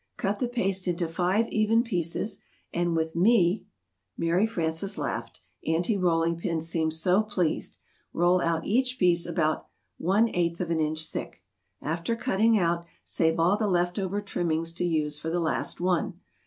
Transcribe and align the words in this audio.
Cut 0.17 0.39
the 0.39 0.47
paste 0.47 0.87
into 0.87 1.07
five 1.07 1.47
even 1.49 1.83
pieces, 1.83 2.39
and 2.73 2.95
with 2.95 3.15
me 3.15 3.67
(Mary 4.17 4.47
Frances 4.47 4.97
laughed, 4.97 5.41
Aunty 5.67 5.95
Rolling 5.95 6.37
Pin 6.37 6.59
seemed 6.59 6.95
so 6.95 7.21
pleased) 7.21 7.77
roll 8.11 8.41
out 8.41 8.65
each 8.65 8.97
piece 8.97 9.27
about 9.27 9.67
one 9.99 10.27
eighth 10.33 10.59
of 10.59 10.71
an 10.71 10.79
inch 10.79 11.05
thick. 11.05 11.43
After 11.83 12.15
cutting 12.15 12.57
out, 12.57 12.83
save 13.05 13.39
all 13.39 13.57
the 13.57 13.67
left 13.67 13.99
over 13.99 14.21
trimmings 14.23 14.73
to 14.73 14.85
use 14.85 15.19
for 15.19 15.29
the 15.29 15.39
last 15.39 15.79
one. 15.79 16.19